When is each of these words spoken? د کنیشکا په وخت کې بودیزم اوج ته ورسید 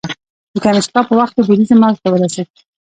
د 0.53 0.55
کنیشکا 0.63 1.01
په 1.07 1.13
وخت 1.19 1.33
کې 1.35 1.41
بودیزم 1.47 1.79
اوج 1.85 1.97
ته 2.03 2.09
ورسید 2.11 2.49